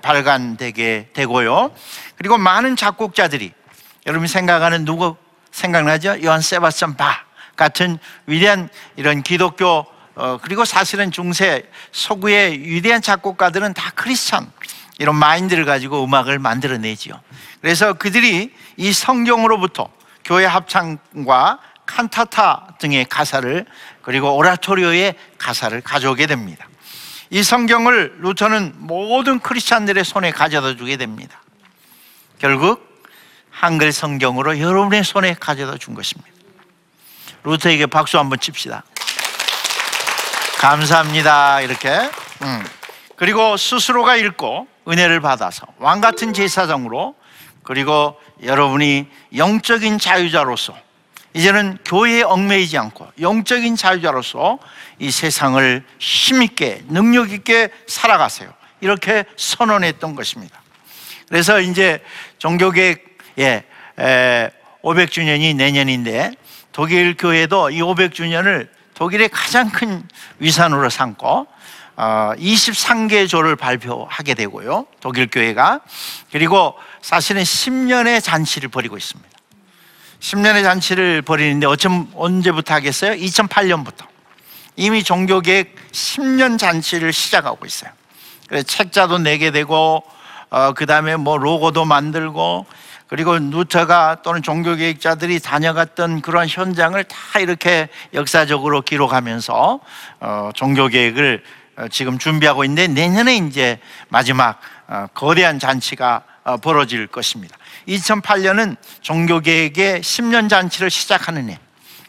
발간되게 0.00 1.08
되고요. 1.12 1.72
그리고 2.16 2.38
많은 2.38 2.76
작곡자들이 2.76 3.52
여러분이 4.06 4.28
생각하는 4.28 4.84
누구 4.84 5.16
생각나죠? 5.50 6.22
요한 6.24 6.40
세바스찬 6.40 6.96
바 6.96 7.24
같은 7.56 7.98
위대한 8.26 8.68
이런 8.96 9.22
기독교 9.22 9.84
어, 10.14 10.38
그리고 10.42 10.64
사실은 10.64 11.12
중세 11.12 11.62
서구의 11.92 12.60
위대한 12.60 13.02
작곡가들은 13.02 13.74
다 13.74 13.92
크리스천 13.94 14.50
이런 14.98 15.14
마인드를 15.14 15.64
가지고 15.64 16.04
음악을 16.04 16.38
만들어내지요. 16.40 17.20
그래서 17.60 17.92
그들이 17.92 18.52
이 18.76 18.92
성경으로부터 18.92 19.88
교회 20.24 20.44
합창과 20.44 21.60
칸타타 21.88 22.74
등의 22.78 23.06
가사를 23.06 23.64
그리고 24.02 24.36
오라토리오의 24.36 25.14
가사를 25.38 25.80
가져오게 25.80 26.26
됩니다. 26.26 26.68
이 27.30 27.42
성경을 27.42 28.18
루터는 28.20 28.74
모든 28.76 29.40
크리스찬들의 29.40 30.04
손에 30.04 30.30
가져다 30.30 30.76
주게 30.76 30.96
됩니다. 30.96 31.40
결국 32.38 32.86
한글 33.50 33.90
성경으로 33.90 34.60
여러분의 34.60 35.02
손에 35.02 35.34
가져다 35.34 35.78
준 35.78 35.94
것입니다. 35.94 36.30
루터에게 37.42 37.86
박수 37.86 38.18
한번 38.18 38.38
칩시다. 38.38 38.84
감사합니다. 40.58 41.62
이렇게. 41.62 41.88
음. 42.42 42.64
그리고 43.16 43.56
스스로가 43.56 44.16
읽고 44.16 44.68
은혜를 44.86 45.20
받아서 45.20 45.66
왕 45.78 46.00
같은 46.00 46.32
제사장으로 46.32 47.14
그리고 47.62 48.20
여러분이 48.42 49.08
영적인 49.36 49.98
자유자로서 49.98 50.87
이제는 51.34 51.78
교회에 51.84 52.22
얽매이지 52.22 52.78
않고 52.78 53.12
영적인 53.20 53.76
자유자로서 53.76 54.58
이 54.98 55.10
세상을 55.10 55.84
힘있게 55.98 56.82
능력있게 56.88 57.70
살아가세요. 57.86 58.52
이렇게 58.80 59.24
선언했던 59.36 60.14
것입니다. 60.14 60.60
그래서 61.28 61.60
이제 61.60 62.02
예, 63.38 63.64
500주년이 64.82 65.56
내년인데 65.56 66.32
독일 66.72 67.16
교회도 67.16 67.70
이 67.70 67.80
500주년을 67.80 68.68
독일의 68.94 69.28
가장 69.28 69.70
큰 69.70 70.06
위산으로 70.38 70.90
삼고 70.90 71.46
23개 71.96 73.24
어, 73.24 73.26
조를 73.26 73.56
발표하게 73.56 74.34
되고요. 74.34 74.86
독일 75.00 75.28
교회가 75.28 75.80
그리고 76.30 76.74
사실은 77.02 77.42
10년의 77.42 78.22
잔치를 78.22 78.68
벌이고 78.68 78.96
있습니다. 78.96 79.37
10년의 80.20 80.62
잔치를 80.62 81.22
벌이는데 81.22 81.66
어쩜 81.66 82.10
언제부터 82.14 82.74
하겠어요? 82.74 83.12
2008년부터 83.12 84.06
이미 84.76 85.02
종교계획 85.02 85.74
10년 85.92 86.58
잔치를 86.58 87.12
시작하고 87.12 87.66
있어요. 87.66 87.90
그래서 88.48 88.66
책자도 88.66 89.18
내게 89.18 89.50
되고 89.50 90.02
어, 90.50 90.72
그 90.72 90.86
다음에 90.86 91.16
뭐 91.16 91.36
로고도 91.36 91.84
만들고 91.84 92.66
그리고 93.08 93.38
누터가 93.38 94.18
또는 94.22 94.42
종교계획자들이 94.42 95.40
다녀갔던 95.40 96.20
그런 96.20 96.46
현장을 96.46 97.02
다 97.04 97.40
이렇게 97.40 97.88
역사적으로 98.12 98.82
기록하면서 98.82 99.80
어, 100.20 100.50
종교계획을 100.54 101.42
어, 101.78 101.88
지금 101.88 102.18
준비하고 102.18 102.64
있는데 102.64 102.88
내년에 102.88 103.36
이제 103.36 103.78
마지막 104.08 104.60
어, 104.88 105.06
거대한 105.14 105.58
잔치가 105.58 106.22
어, 106.26 106.27
벌어질 106.56 107.06
것입니다. 107.06 107.56
2008년은 107.86 108.76
종교계획의 109.02 110.00
10년 110.00 110.48
잔치를 110.48 110.90
시작하는 110.90 111.50
해. 111.50 111.58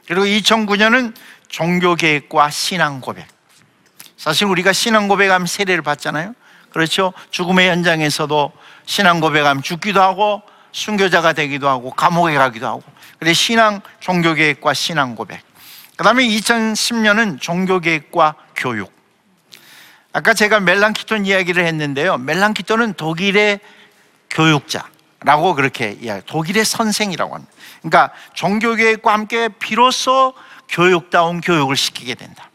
그리고 0.07 0.25
2009년은 0.25 1.13
종교계획과 1.49 2.49
신앙고백. 2.49 3.27
사실 4.17 4.45
우리가 4.47 4.73
신앙고백하면 4.73 5.47
세례를 5.47 5.81
받잖아요. 5.81 6.33
그렇죠? 6.71 7.13
죽음의 7.31 7.69
현장에서도 7.69 8.51
신앙고백하면 8.85 9.63
죽기도 9.63 10.01
하고 10.01 10.41
순교자가 10.71 11.33
되기도 11.33 11.67
하고 11.67 11.91
감옥에 11.91 12.35
가기도 12.35 12.67
하고 12.67 12.83
그래 13.17 13.33
신앙 13.33 13.81
종교계획과 13.99 14.73
신앙고백 14.73 15.41
그 15.97 16.03
다음에 16.03 16.27
2010년은 16.27 17.41
종교계획과 17.41 18.35
교육 18.55 18.91
아까 20.13 20.33
제가 20.33 20.59
멜랑키톤 20.59 21.25
이야기를 21.25 21.65
했는데요 21.65 22.17
멜랑키톤은 22.17 22.93
독일의 22.93 23.59
교육자라고 24.29 25.55
그렇게 25.55 25.97
이야기 25.99 26.25
독일의 26.25 26.65
선생이라고 26.65 27.35
합니다. 27.35 27.53
그러니까 27.81 28.11
종교계획과 28.33 29.11
함께 29.11 29.49
비로소 29.49 30.33
교육다운 30.67 31.41
교육을 31.41 31.75
시키게 31.75 32.15
된다. 32.15 32.49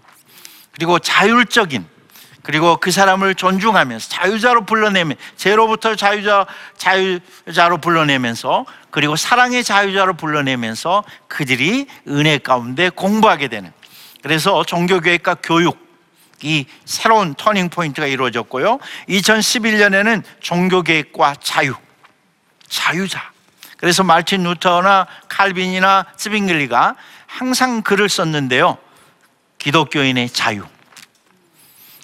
그리고 0.73 0.99
자율적인 0.99 1.87
그리고 2.43 2.77
그 2.77 2.91
사람을 2.91 3.37
존중하면서 3.37 4.11
자유자로 4.11 4.67
불러내면 4.67 5.17
죄로부터 5.37 5.97
자유자 5.97 6.47
자유자로 6.77 7.79
불러내면서 7.79 8.67
그리고 8.91 9.17
사랑의 9.17 9.65
자유자로 9.65 10.15
불러내면서 10.15 11.05
그들이 11.27 11.87
은혜 12.07 12.37
가운데 12.37 12.91
공부하게 12.91 13.49
되는. 13.49 13.73
그래서 14.23 14.63
종교개혁과 14.63 15.37
교육 15.43 15.84
이 16.43 16.67
새로운 16.85 17.35
turning 17.35 17.71
point가 17.71 18.07
이루어졌고요. 18.07 18.79
2011년에는 19.09 20.23
종교개혁과 20.41 21.37
자유, 21.41 21.75
자유자. 22.69 23.33
그래서 23.77 24.03
말틴 24.03 24.43
루터나 24.45 25.07
칼빈이나 25.29 26.07
츠빙글리가 26.17 26.97
항상 27.27 27.83
글을 27.83 28.09
썼는데요. 28.09 28.79
기독교인의 29.59 30.31
자유. 30.31 30.65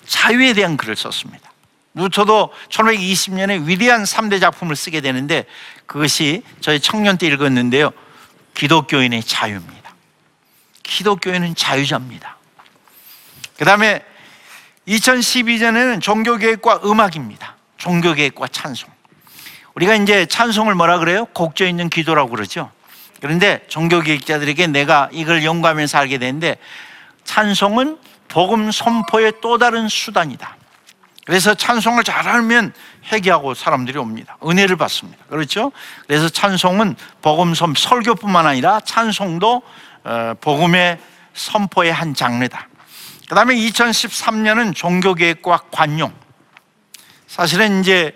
자유에 0.07 0.55
대한 0.55 0.77
글을 0.77 0.97
썼습니다. 0.97 1.51
루터도 1.95 2.53
1520년에 2.69 3.66
위대한 3.66 4.05
3대 4.05 4.40
작품을 4.40 4.77
쓰게 4.77 5.01
되는데 5.01 5.45
그것이 5.87 6.43
저희 6.61 6.81
청년 6.81 7.19
때 7.19 7.27
읽었는데요. 7.27 7.90
기독교인의 8.55 9.23
자유입니다. 9.25 9.95
기독교인은 10.83 11.55
자유자입니다. 11.55 12.37
그 13.57 13.64
다음에 13.64 14.05
2012년에는 14.90 16.00
종교계획과 16.00 16.81
음악입니다. 16.85 17.57
종교계획과 17.76 18.48
찬송. 18.48 18.90
우리가 19.74 19.94
이제 19.94 20.26
찬송을 20.26 20.74
뭐라 20.74 20.98
그래요? 20.98 21.26
곡조 21.26 21.64
있는 21.64 21.88
기도라고 21.88 22.31
그러죠. 22.31 22.70
그런데 23.20 23.64
종교계획자들에게 23.68 24.66
내가 24.68 25.09
이걸 25.12 25.44
연구하면서 25.44 25.98
알게 25.98 26.18
되는데 26.18 26.57
찬송은 27.24 27.98
복음 28.29 28.70
선포의 28.70 29.35
또 29.40 29.59
다른 29.59 29.88
수단이다. 29.88 30.57
그래서 31.24 31.55
찬송을 31.55 32.03
잘 32.03 32.26
알면 32.26 32.72
회개하고 33.12 33.55
사람들이 33.55 33.98
옵니다. 33.98 34.37
은혜를 34.44 34.76
받습니다. 34.76 35.24
그렇죠? 35.29 35.70
그래서 36.07 36.29
찬송은 36.29 36.96
복음 37.22 37.55
선 37.55 37.74
설교뿐만 37.76 38.46
아니라 38.46 38.81
찬송도 38.81 39.62
어, 40.03 40.35
복음의 40.40 40.98
선포의 41.35 41.92
한 41.92 42.14
장르다. 42.14 42.69
그 43.31 43.37
다음에 43.37 43.55
2013년은 43.55 44.75
종교개혁과 44.74 45.66
관용. 45.71 46.12
사실은 47.29 47.79
이제 47.79 48.12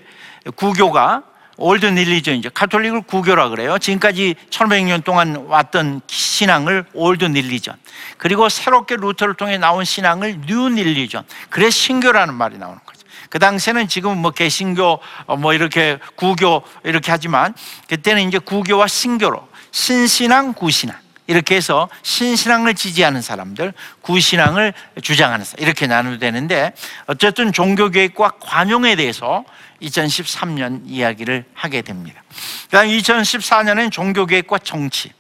구교가 0.57 1.23
old 1.57 1.87
religion이죠. 1.87 2.51
카톨릭을 2.51 3.03
구교라 3.03 3.51
그래요. 3.51 3.79
지금까지 3.79 4.35
1500년 4.51 5.05
동안 5.05 5.37
왔던 5.47 6.01
신앙을 6.09 6.87
old 6.95 7.27
religion. 7.27 7.77
그리고 8.19 8.49
새롭게 8.49 8.97
루터를 8.97 9.35
통해 9.35 9.57
나온 9.57 9.85
신앙을 9.85 10.41
new 10.49 10.69
religion. 10.69 11.23
그래 11.49 11.71
신교라는 11.71 12.35
말이 12.35 12.59
나오는 12.59 12.81
거죠. 12.85 13.07
그 13.31 13.39
당시에는 13.39 13.87
지금 13.87 14.19
뭐 14.19 14.33
개신교 14.33 14.99
어, 15.27 15.37
뭐 15.37 15.55
이렇게 15.55 16.01
구교 16.17 16.65
이렇게 16.83 17.13
하지만 17.13 17.55
그때는 17.87 18.27
이제 18.27 18.41
구교와 18.41 18.89
신교로 18.89 19.47
신신앙 19.71 20.55
구신앙 20.55 21.04
이렇게 21.27 21.57
해서 21.57 21.89
신신앙을 22.03 22.75
지지하는 22.75 23.23
사람들, 23.23 23.73
구신앙을 24.03 24.75
주장하는 25.03 25.45
사람 25.45 25.63
이렇게 25.63 25.87
나누도 25.87 26.19
되는데 26.19 26.73
어쨌든 27.07 27.53
종교계획과 27.53 28.33
관용에 28.41 28.95
대해서 28.97 29.45
2013년 29.81 30.83
이야기를 30.87 31.45
하게 31.55 31.83
됩니다. 31.83 32.23
그다음 32.65 32.89
2014년엔 32.89 33.91
종교계획과 33.91 34.59
정치. 34.59 35.13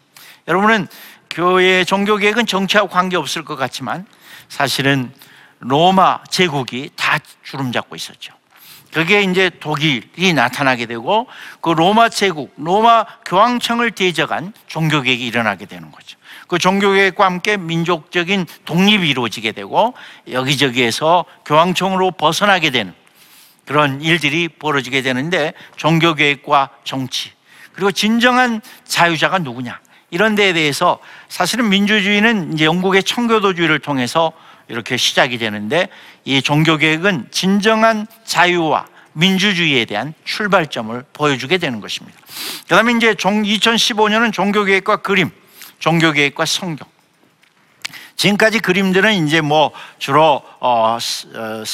여러분은 0.46 0.88
교회 1.30 1.84
종교계획은 1.84 2.46
정치하고 2.46 2.88
관계 2.88 3.16
없을 3.16 3.44
것 3.44 3.56
같지만 3.56 4.06
사실은 4.48 5.12
로마 5.58 6.22
제국이 6.30 6.90
다 6.96 7.18
주름 7.42 7.72
잡고 7.72 7.96
있었죠. 7.96 8.34
그게 8.94 9.22
이제 9.22 9.50
독일이 9.58 10.32
나타나게 10.34 10.86
되고 10.86 11.26
그 11.60 11.70
로마 11.70 12.08
제국, 12.08 12.54
로마 12.56 13.04
교황청을 13.26 13.90
대적한 13.90 14.52
종교개혁이 14.68 15.26
일어나게 15.26 15.66
되는 15.66 15.90
거죠. 15.90 16.16
그 16.46 16.58
종교개혁과 16.58 17.24
함께 17.24 17.56
민족적인 17.56 18.46
독립이 18.64 19.08
이루어지게 19.10 19.50
되고 19.50 19.94
여기저기에서 20.30 21.24
교황청으로 21.44 22.12
벗어나게 22.12 22.70
되는 22.70 22.94
그런 23.66 24.00
일들이 24.00 24.46
벌어지게 24.46 25.02
되는데 25.02 25.54
종교개혁과 25.74 26.70
정치 26.84 27.32
그리고 27.72 27.90
진정한 27.90 28.60
자유자가 28.84 29.38
누구냐 29.38 29.80
이런 30.10 30.36
데에 30.36 30.52
대해서 30.52 31.00
사실은 31.28 31.68
민주주의는 31.68 32.52
이제 32.52 32.64
영국의 32.64 33.02
청교도주의를 33.02 33.80
통해서 33.80 34.32
이렇게 34.68 34.96
시작이 34.96 35.38
되는데 35.38 35.88
이 36.24 36.42
종교개혁은 36.42 37.28
진정한 37.30 38.06
자유와 38.24 38.86
민주주의에 39.12 39.84
대한 39.84 40.14
출발점을 40.24 41.04
보여주게 41.12 41.58
되는 41.58 41.80
것입니다. 41.80 42.18
그 42.62 42.74
다음에 42.74 42.92
이제 42.92 43.14
2015년은 43.14 44.32
종교개혁과 44.32 44.96
그림, 44.98 45.30
종교개혁과 45.78 46.44
성경. 46.46 46.88
지금까지 48.16 48.60
그림들은 48.60 49.26
이제 49.26 49.40
뭐 49.40 49.72
주로 49.98 50.42
어, 50.60 50.96
어, 50.96 51.64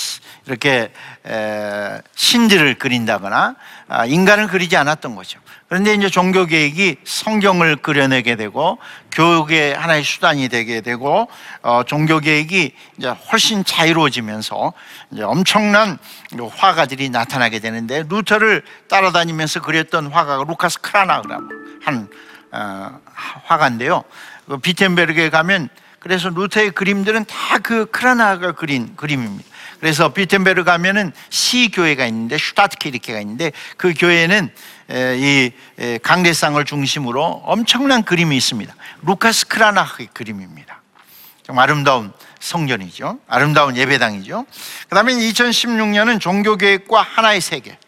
이렇게 0.47 0.93
에, 1.27 2.01
신들을 2.15 2.75
그린다거나 2.79 3.57
아, 3.89 4.07
인간을 4.07 4.49
그리지 4.49 4.77
않았던 4.77 5.15
거죠. 5.15 5.39
그런데 5.71 5.95
이제 5.95 6.11
종교 6.11 6.47
개혁이 6.47 6.97
성경을 7.05 7.77
그려내게 7.77 8.35
되고 8.35 8.79
교육의 9.13 9.75
하나의 9.75 10.03
수단이 10.03 10.49
되게 10.49 10.81
되고 10.81 11.29
어, 11.63 11.85
종교 11.85 12.19
개혁이 12.19 12.73
이제 12.99 13.09
훨씬 13.09 13.65
자유로워지면서 13.65 14.73
이제 15.13 15.23
엄청난 15.23 15.97
화가들이 16.57 17.11
나타나게 17.11 17.61
되는데 17.61 18.03
루터를 18.09 18.65
따라다니면서 18.89 19.61
그렸던 19.61 20.09
화가가 20.09 20.43
루카스 20.43 20.81
크라나흐라고 20.81 21.45
한 21.85 22.09
어, 22.51 22.99
화가인데요. 23.45 24.03
그 24.49 24.59
비텐베르그에 24.59 25.31
가면 25.31 25.69
그래서 26.01 26.31
루터의 26.31 26.73
그림들은 26.73 27.27
다 27.27 27.61
그 27.63 27.87
크라나흐가 27.87 28.53
그린 28.53 28.97
그림입니다. 28.97 29.49
그래서 29.81 30.13
비텐베르 30.13 30.65
가면은 30.65 31.13
시 31.31 31.71
교회가 31.71 32.07
있는데 32.07 32.37
Stadtkirche가 32.37 33.21
있는데 33.21 33.53
그 33.77 33.95
교회는 33.97 34.51
이 34.91 35.53
강대상을 36.03 36.63
중심으로 36.65 37.43
엄청난 37.45 38.03
그림이 38.03 38.37
있습니다. 38.37 38.75
루카스 39.03 39.47
크라나의 39.47 40.09
그림입니다. 40.13 40.83
좀 41.43 41.59
아름다운 41.59 42.13
성전이죠. 42.41 43.19
아름다운 43.29 43.77
예배당이죠. 43.77 44.47
그 44.89 44.95
다음에 44.95 45.13
2016년은 45.13 46.21
종교계획과 46.21 47.03
하나의 47.03 47.41
세계. 47.41 47.79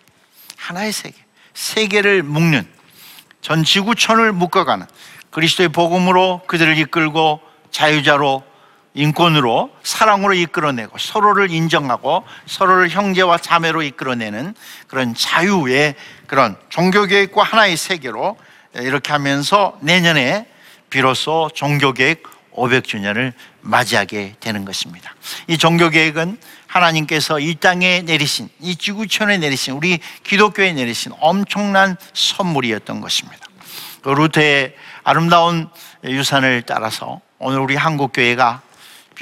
하나의 0.57 0.93
세계. 0.93 1.17
세계를 1.55 2.23
묶는 2.23 2.67
전 3.41 3.65
지구촌을 3.65 4.33
묶어가는 4.33 4.87
그리스도의 5.31 5.71
복음으로 5.71 6.43
그들을 6.47 6.79
이끌고 6.79 7.41
자유자로 7.71 8.45
인권으로 8.95 9.71
사랑으로 9.83 10.35
이끌어내고 10.35 10.99
서로를 10.99 11.51
인정하고 11.51 12.25
서로를 12.47 12.91
형제와 12.91 13.39
자매로 13.39 13.83
이끌어내는 13.83 14.55
그런 14.87 15.15
자유의 15.15 15.95
그런 16.27 16.57
종교계획과 16.69 17.43
하나의 17.43 17.77
세계로 17.77 18.37
이렇게 18.75 19.13
하면서 19.13 19.79
내년에 19.81 20.47
비로소 20.91 21.51
종교계획 21.55 22.23
500주년을 22.55 23.33
맞이하게 23.63 24.35
되는 24.41 24.65
것입니다. 24.65 25.15
이 25.47 25.57
종교계획은 25.57 26.39
하나님께서 26.67 27.39
이 27.39 27.55
땅에 27.55 28.03
내리신, 28.03 28.49
이 28.61 28.77
지구촌에 28.77 29.39
내리신, 29.39 29.75
우리 29.75 30.01
기독교에 30.23 30.73
내리신 30.73 31.13
엄청난 31.21 31.97
선물이었던 32.13 33.01
것입니다. 33.01 33.47
그 34.03 34.11
루테의 34.11 34.75
아름다운 35.05 35.69
유산을 36.05 36.65
따라서 36.67 37.21
오늘 37.39 37.61
우리 37.61 37.77
한국교회가 37.77 38.61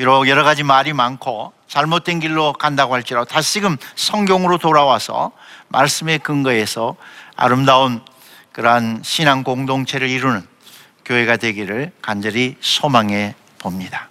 비록 0.01 0.29
여러 0.29 0.45
가지 0.45 0.63
말이 0.63 0.95
많고 0.95 1.53
잘못된 1.69 2.21
길로 2.21 2.55
간다고 2.55 2.95
할지라도 2.95 3.27
다시금 3.27 3.77
성경으로 3.97 4.57
돌아와서 4.57 5.31
말씀의 5.69 6.21
근거에서 6.21 6.97
아름다운 7.37 8.01
그러한 8.53 9.03
신앙 9.05 9.43
공동체를 9.43 10.09
이루는 10.09 10.47
교회가 11.05 11.37
되기를 11.37 11.93
간절히 12.01 12.57
소망해 12.63 13.35
봅니다. 13.59 14.10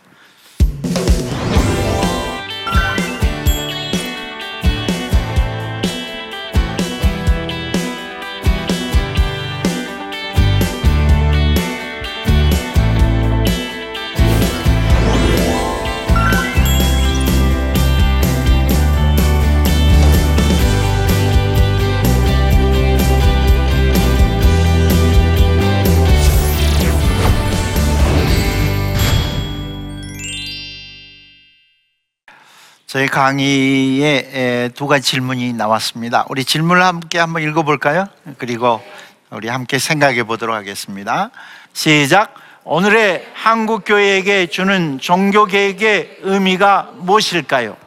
저희 33.00 33.08
강의에 33.08 34.72
두 34.76 34.86
가지 34.86 35.10
질문이 35.10 35.54
나왔습니다. 35.54 36.26
우리 36.28 36.44
질문을 36.44 36.84
함께 36.84 37.18
한번 37.18 37.44
읽어볼까요? 37.44 38.08
그리고 38.38 38.84
우리 39.30 39.48
함께 39.48 39.80
생각해 39.80 40.24
보도록 40.24 40.54
하겠습니다. 40.54 41.32
시작. 41.72 42.34
오늘의 42.66 43.26
한국 43.34 43.86
교회에게 43.86 44.48
주는 44.48 45.00
종교 45.00 45.46
개혁의 45.46 46.18
의미가 46.24 46.90
무엇일까요? 46.96 47.78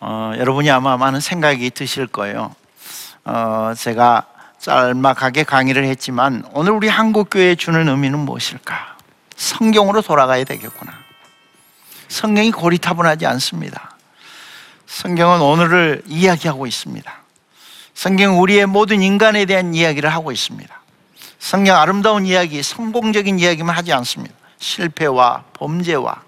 어, 0.00 0.32
여러분이 0.36 0.70
아마 0.70 0.98
많은 0.98 1.20
생각이 1.20 1.70
드실 1.70 2.08
거예요. 2.08 2.54
어, 3.24 3.72
제가 3.74 4.26
짤막하게 4.58 5.44
강의를 5.44 5.84
했지만 5.84 6.44
오늘 6.52 6.72
우리 6.72 6.88
한국 6.88 7.30
교회에 7.30 7.54
주는 7.54 7.88
의미는 7.88 8.18
무엇일까? 8.18 8.98
성경으로 9.34 10.02
돌아가야 10.02 10.44
되겠구나. 10.44 10.99
성경이 12.10 12.50
고리타분하지 12.50 13.24
않습니다. 13.24 13.96
성경은 14.86 15.40
오늘을 15.40 16.02
이야기하고 16.06 16.66
있습니다. 16.66 17.10
성경은 17.94 18.38
우리의 18.38 18.66
모든 18.66 19.00
인간에 19.00 19.44
대한 19.44 19.74
이야기를 19.74 20.12
하고 20.12 20.32
있습니다. 20.32 20.80
성경 21.38 21.76
아름다운 21.76 22.26
이야기, 22.26 22.62
성공적인 22.62 23.38
이야기만 23.38 23.74
하지 23.74 23.92
않습니다. 23.92 24.34
실패와 24.58 25.44
범죄와 25.54 26.22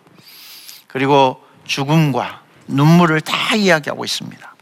그리고 0.86 1.42
죽음과 1.66 2.40
눈물을 2.68 3.20
다 3.20 3.56
이야기하고 3.56 4.04
있습니다. 4.04 4.54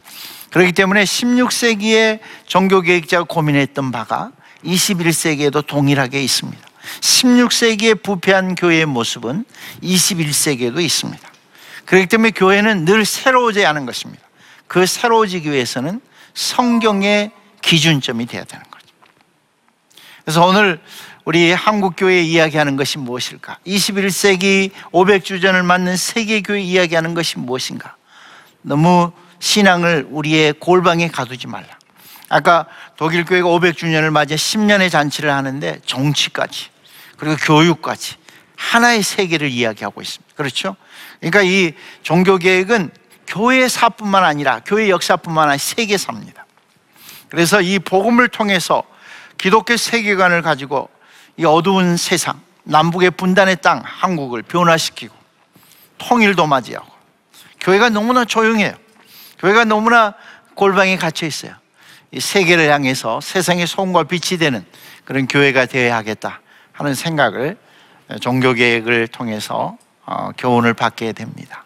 그렇기 0.51 0.73
때문에 0.73 1.05
16세기에 1.05 2.21
종교개혁자가 2.47 3.25
고민했던 3.25 3.93
바가 3.93 4.33
21세기에도 4.65 5.65
동일하게 5.67 6.23
있습니다. 6.23 6.70
16세기에 7.01 8.03
부패한 8.03 8.55
교회의 8.55 8.87
모습은 8.87 9.45
21세기에도 9.83 10.81
있습니다. 10.81 11.31
그렇기 11.85 12.07
때문에 12.07 12.31
교회는 12.31 12.85
늘 12.85 13.05
새로워져야 13.05 13.69
하는 13.69 13.87
것입니다. 13.87 14.23
그 14.67 14.87
새로워지기 14.87 15.51
위해서는 15.51 16.01
성경의 16.35 17.33
기준점이 17.63 18.27
되어야 18.27 18.45
되는 18.45 18.65
거죠. 18.71 18.87
그래서 20.25 20.47
오늘 20.47 20.81
우리 21.25 21.53
한국교회 21.53 22.23
이야기하는 22.23 22.77
것이 22.77 22.99
무엇일까? 22.99 23.59
21세기 23.67 24.71
500주전을 24.93 25.65
맞는 25.65 25.97
세계교회 25.97 26.61
이야기하는 26.61 27.15
것이 27.15 27.39
무엇인가? 27.39 27.97
너무 28.63 29.13
신앙을 29.41 30.07
우리의 30.11 30.55
골방에 30.55 31.09
가두지 31.09 31.47
말라. 31.47 31.80
아까 32.31 32.67
독일 32.97 33.25
교회가 33.25 33.49
500주년을 33.49 34.11
맞아 34.11 34.37
10년의 34.37 34.91
잔치를 34.91 35.31
하는데 35.33 35.81
정치까지 35.85 36.69
그리고 37.19 37.37
교육까지 37.37 38.15
하나의 38.57 39.03
세계를 39.03 39.51
이야기하고 39.51 40.01
있습니다. 40.01 40.35
그렇죠? 40.37 40.77
그러니까 41.19 41.43
이 41.43 41.73
종교 42.03 42.39
계획은 42.39 42.93
교회사뿐만 43.27 44.25
아니라 44.25 44.61
교회 44.65 44.89
역사뿐만 44.89 45.49
아니라 45.49 45.59
세계사입니다. 45.59 46.47
그래서 47.31 47.61
이 47.61 47.81
복음을 47.81 48.29
통해서 48.29 48.85
기독교 49.37 49.77
세계관을 49.77 50.43
가지고 50.43 50.89
이 51.37 51.45
어두운 51.45 51.97
세상, 51.97 52.41
남북의 52.63 53.13
분단의 53.13 53.57
땅 53.61 53.83
한국을 53.85 54.43
변화시키고 54.43 55.15
통일도 55.99 56.47
맞이하고 56.47 56.89
교회가 57.61 57.89
너무나 57.89 58.25
조용해요. 58.25 58.75
교회가 59.39 59.65
너무나 59.65 60.15
골방에 60.55 60.97
갇혀 60.97 61.27
있어요. 61.27 61.60
이 62.13 62.21
세계를 62.21 62.71
향해서 62.71 63.21
세상의 63.21 63.67
소금과 63.67 64.05
빛이 64.05 64.39
되는 64.39 64.65
그런 65.05 65.27
교회가 65.27 65.67
되어야 65.67 65.97
하겠다. 65.97 66.41
하는 66.73 66.95
생각을 66.95 67.57
종교 68.21 68.53
계획을 68.53 69.09
통해서 69.09 69.77
어, 70.07 70.31
교훈을 70.37 70.75
받게 70.75 71.13
됩니다. 71.13 71.65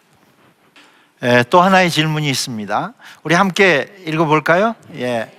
예, 1.23 1.43
또 1.49 1.61
하나의 1.61 1.89
질문이 1.89 2.29
있습니다. 2.29 2.93
우리 3.23 3.33
함께 3.33 3.87
읽어볼까요? 4.05 4.75
예. 4.95 5.31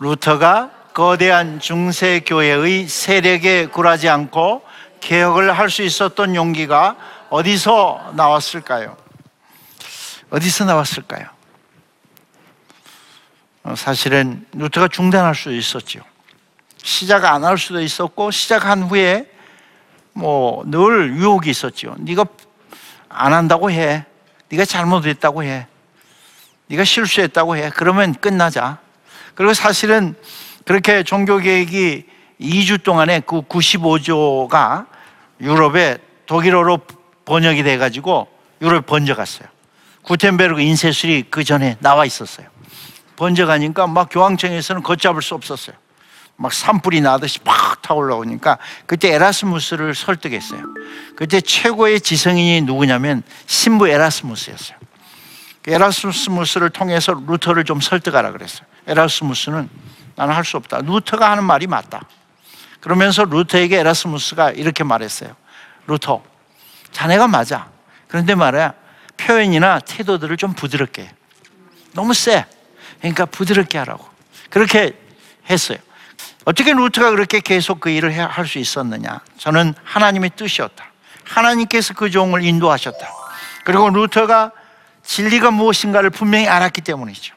루터가 0.00 0.70
거대한 0.92 1.60
중세 1.60 2.20
교회의 2.20 2.88
세력에 2.88 3.66
굴하지 3.66 4.08
않고 4.08 4.62
개혁을 5.00 5.56
할 5.56 5.70
수 5.70 5.82
있었던 5.82 6.34
용기가 6.34 6.96
어디서 7.30 8.12
나왔을까요? 8.16 8.96
어디서 10.30 10.64
나왔을까요? 10.64 11.26
어, 13.62 13.74
사실은 13.76 14.46
루터가 14.52 14.88
중단할 14.88 15.34
수도 15.34 15.54
있었죠. 15.54 16.00
시작 16.82 17.24
안 17.26 17.44
할 17.44 17.58
수도 17.58 17.80
있었고 17.80 18.30
시작한 18.30 18.82
후에 18.84 19.26
뭐 20.12 20.64
늘 20.66 21.14
유혹이 21.14 21.50
있었죠. 21.50 21.94
네가 21.98 22.24
안 23.08 23.32
한다고 23.32 23.70
해. 23.70 24.04
네가 24.48 24.64
잘못했다고 24.64 25.44
해. 25.44 25.66
네가 26.68 26.84
실수했다고 26.84 27.56
해. 27.56 27.70
그러면 27.74 28.14
끝나자. 28.14 28.78
그리고 29.34 29.54
사실은 29.54 30.14
그렇게 30.64 31.02
종교 31.02 31.38
개혁이 31.38 32.06
2주 32.40 32.82
동안에 32.82 33.20
그 33.20 33.42
95조가 33.42 34.86
유럽에 35.40 35.98
독일어로 36.26 36.78
번역이 37.24 37.62
돼 37.62 37.76
가지고 37.78 38.28
유럽에 38.62 38.80
번져갔어요. 38.80 39.48
구텐베르그 40.02 40.60
인쇄술이 40.60 41.24
그 41.30 41.44
전에 41.44 41.76
나와 41.80 42.04
있었어요. 42.06 42.46
번져가니까 43.20 43.86
막 43.86 44.08
교황청에서는 44.10 44.82
걷잡을 44.82 45.20
수 45.20 45.34
없었어요. 45.34 45.76
막 46.36 46.54
산불이 46.54 47.02
나듯이 47.02 47.38
팍 47.40 47.82
타올라오니까 47.82 48.56
그때 48.86 49.12
에라스무스를 49.12 49.94
설득했어요. 49.94 50.62
그때 51.16 51.42
최고의 51.42 52.00
지성인이 52.00 52.62
누구냐면 52.62 53.22
신부 53.44 53.86
에라스무스였어요. 53.88 54.78
그 55.60 55.70
에라스무스를 55.70 56.70
통해서 56.70 57.12
루터를 57.12 57.64
좀 57.64 57.82
설득하라 57.82 58.32
그랬어요. 58.32 58.66
에라스무스는 58.86 59.68
나는 60.16 60.34
할 60.34 60.44
수 60.44 60.56
없다. 60.56 60.78
루터가 60.78 61.30
하는 61.30 61.44
말이 61.44 61.66
맞다. 61.66 62.00
그러면서 62.80 63.24
루터에게 63.24 63.78
에라스무스가 63.80 64.52
이렇게 64.52 64.82
말했어요. 64.82 65.36
루터, 65.86 66.22
자네가 66.92 67.28
맞아. 67.28 67.68
그런데 68.08 68.34
말이야, 68.34 68.72
표현이나 69.18 69.80
태도들을 69.80 70.38
좀 70.38 70.54
부드럽게. 70.54 71.02
해. 71.02 71.14
너무 71.92 72.14
세. 72.14 72.46
그러니까 73.00 73.26
부드럽게 73.26 73.78
하라고. 73.78 74.08
그렇게 74.50 74.92
했어요. 75.48 75.78
어떻게 76.44 76.72
루터가 76.72 77.10
그렇게 77.10 77.40
계속 77.40 77.80
그 77.80 77.90
일을 77.90 78.18
할 78.18 78.46
수 78.46 78.58
있었느냐? 78.58 79.20
저는 79.38 79.74
하나님의 79.84 80.30
뜻이었다. 80.36 80.84
하나님께서 81.24 81.94
그 81.94 82.10
종을 82.10 82.42
인도하셨다. 82.44 83.14
그리고 83.64 83.90
루터가 83.90 84.52
진리가 85.04 85.50
무엇인가를 85.50 86.10
분명히 86.10 86.48
알았기 86.48 86.80
때문이죠. 86.80 87.34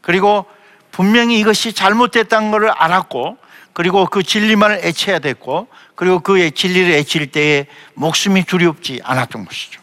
그리고 0.00 0.46
분명히 0.90 1.38
이것이 1.38 1.72
잘못됐다는 1.72 2.50
것을 2.50 2.70
알았고, 2.70 3.38
그리고 3.72 4.06
그 4.06 4.22
진리만을 4.22 4.80
애쳐야 4.82 5.18
됐고, 5.20 5.68
그리고 5.94 6.20
그 6.20 6.50
진리를 6.50 6.92
애칠 6.92 7.30
때에 7.30 7.66
목숨이 7.94 8.44
두렵지 8.44 9.00
않았던 9.04 9.44
것이죠. 9.44 9.80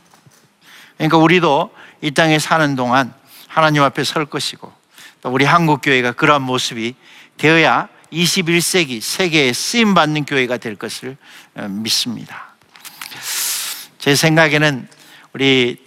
그러니까 0.97 1.17
우리도 1.17 1.73
이 2.01 2.11
땅에 2.11 2.39
사는 2.39 2.75
동안 2.75 3.13
하나님 3.47 3.83
앞에 3.83 4.03
설 4.03 4.25
것이고, 4.25 4.67
또 4.67 4.76
우리 5.23 5.45
한국 5.45 5.81
교회가 5.81 6.13
그러한 6.13 6.41
모습이 6.41 6.95
되어야 7.37 7.89
21세기 8.11 9.01
세계에 9.01 9.53
쓰임 9.53 9.93
받는 9.93 10.25
교회가 10.25 10.57
될 10.57 10.75
것을 10.75 11.17
어, 11.55 11.67
믿습니다. 11.67 12.55
제 13.97 14.15
생각에는 14.15 14.87
우리 15.33 15.77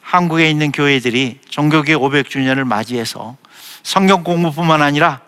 한국에 0.00 0.48
있는 0.48 0.70
교회들이 0.70 1.40
종교계 1.48 1.94
500주년을 1.94 2.64
맞이해서 2.64 3.36
성경 3.82 4.22
공부뿐만 4.22 4.82
아니라 4.82 5.20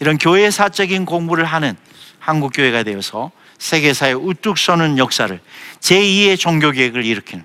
이런 0.00 0.18
교회 0.18 0.50
사적인 0.50 1.04
공부를 1.04 1.44
하는 1.44 1.76
한국 2.18 2.52
교회가 2.54 2.82
되어서 2.82 3.30
세계사에 3.58 4.12
우뚝 4.12 4.58
서는 4.58 4.98
역사를 4.98 5.40
제2의 5.80 6.38
종교계획을 6.38 7.04
일으키는 7.04 7.44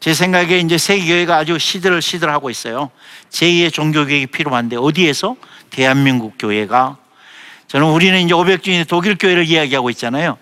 제 0.00 0.14
생각에 0.14 0.58
이제 0.58 0.78
세계교회가 0.78 1.36
아주 1.36 1.58
시들을 1.58 2.00
시들하고 2.00 2.50
있어요. 2.50 2.90
제2의 3.30 3.72
종교계획이 3.72 4.26
필요한데 4.28 4.76
어디에서 4.76 5.36
대한민국 5.70 6.34
교회가 6.38 6.96
저는 7.66 7.88
우리는 7.88 8.18
이제 8.20 8.32
500주년의 8.34 8.88
독일 8.88 9.16
교회를 9.16 9.46
이야기하고 9.46 9.90
있잖아요. 9.90 10.38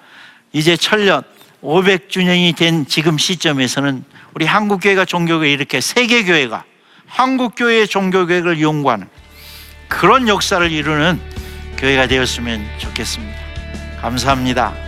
이제 0.53 0.77
천년 0.77 1.23
500주년이 1.63 2.55
된 2.57 2.87
지금 2.87 3.19
시점에서는 3.19 4.05
우리 4.35 4.45
한국 4.45 4.81
교회가 4.81 5.05
종교교회 5.05 5.51
이렇게 5.51 5.81
세계 5.81 6.25
교회가 6.25 6.65
한국 7.07 7.55
교회의 7.57 7.89
종교교회를 7.89 8.61
연구하는 8.61 9.09
그런 9.89 10.29
역사를 10.29 10.71
이루는 10.71 11.21
교회가 11.79 12.07
되었으면 12.07 12.65
좋겠습니다. 12.79 13.39
감사합니다. 14.01 14.86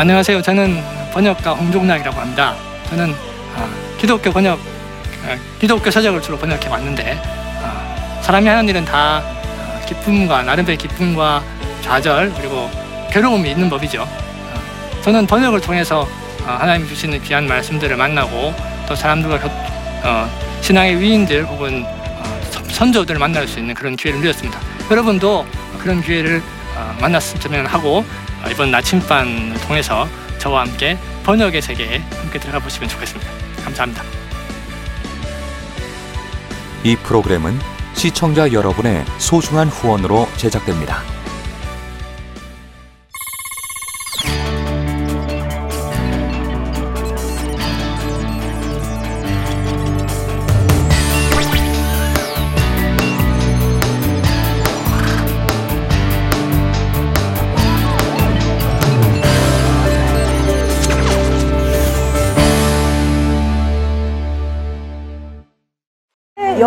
안녕하세요. 0.00 0.40
저는 0.40 0.82
번역가 1.12 1.52
홍종락이라고 1.52 2.18
합니다. 2.18 2.56
저는 2.88 3.14
아, 3.54 3.68
기독교 3.98 4.32
번역, 4.32 4.58
아, 5.26 5.36
기독교 5.60 5.90
서적을 5.90 6.22
주로 6.22 6.38
번역해 6.38 6.68
왔는데 6.68 7.20
아, 7.62 8.20
사람이 8.22 8.48
하는 8.48 8.66
일은 8.66 8.82
다 8.86 9.22
아, 9.22 9.80
기쁨과 9.86 10.40
나름대로 10.44 10.78
기쁨과 10.78 11.42
좌절 11.82 12.32
그리고 12.32 12.70
괴로움이 13.12 13.50
있는 13.50 13.68
법이죠. 13.68 14.04
아, 14.08 15.02
저는 15.02 15.26
번역을 15.26 15.60
통해서 15.60 16.08
아, 16.46 16.56
하나님 16.58 16.88
주시는 16.88 17.22
귀한 17.22 17.46
말씀들을 17.46 17.94
만나고 17.94 18.54
또 18.88 18.94
사람들과 18.94 19.38
교- 19.38 19.50
어, 20.08 20.30
신앙의 20.62 20.98
위인들 20.98 21.44
혹은 21.44 21.84
어, 21.84 22.40
선- 22.50 22.64
선조들을 22.64 23.18
만날 23.20 23.46
수 23.46 23.58
있는 23.58 23.74
그런 23.74 23.96
기회를 23.96 24.20
누렸습니다. 24.20 24.60
여러분도 24.90 25.44
그런 25.78 26.00
기회를 26.00 26.42
어, 26.74 26.96
만났으면 27.02 27.66
하고 27.66 27.98
어, 27.98 28.29
이번 28.48 28.70
나침반을 28.70 29.60
통해서 29.60 30.08
저와 30.38 30.62
함께 30.62 30.98
번역의 31.24 31.60
세계에 31.60 31.98
함께 31.98 32.38
들어가 32.38 32.58
보시면 32.58 32.88
좋겠습니다. 32.88 33.30
감사합니다. 33.64 34.02
이 36.82 36.96
프로그램은 36.96 37.58
시청자 37.94 38.50
여러분의 38.50 39.04
소중한 39.18 39.68
후원으로 39.68 40.26
제작됩니다. 40.36 41.19